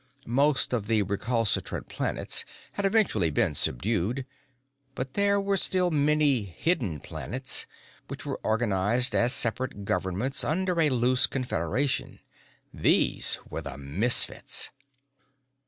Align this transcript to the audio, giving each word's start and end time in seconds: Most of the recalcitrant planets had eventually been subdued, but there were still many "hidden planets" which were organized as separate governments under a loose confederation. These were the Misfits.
Most 0.25 0.73
of 0.73 0.87
the 0.87 1.03
recalcitrant 1.03 1.87
planets 1.87 2.43
had 2.71 2.87
eventually 2.87 3.29
been 3.29 3.53
subdued, 3.53 4.25
but 4.95 5.13
there 5.13 5.39
were 5.39 5.57
still 5.57 5.91
many 5.91 6.41
"hidden 6.41 6.99
planets" 6.99 7.67
which 8.07 8.25
were 8.25 8.39
organized 8.41 9.13
as 9.13 9.31
separate 9.31 9.85
governments 9.85 10.43
under 10.43 10.81
a 10.81 10.89
loose 10.89 11.27
confederation. 11.27 12.19
These 12.73 13.37
were 13.47 13.61
the 13.61 13.77
Misfits. 13.77 14.71